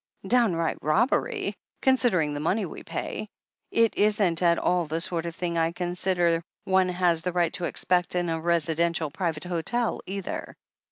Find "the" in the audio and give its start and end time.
2.33-2.39, 4.87-4.99, 7.21-7.31